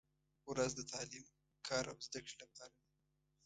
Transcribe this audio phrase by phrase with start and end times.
[0.51, 1.25] •ورځ د تعلیم،
[1.67, 2.85] کار او زدهکړې لپاره ده.